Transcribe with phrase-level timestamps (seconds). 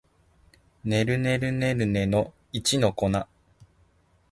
[0.83, 3.07] ねるねるねるねの一の粉